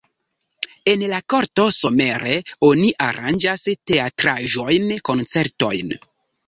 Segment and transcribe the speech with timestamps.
[0.93, 2.39] En la korto somere
[2.71, 5.99] oni aranĝas teatraĵojn, koncertojn.